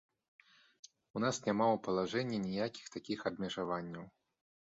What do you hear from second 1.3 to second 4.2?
няма ў палажэнні ніякіх такіх абмежаванняў.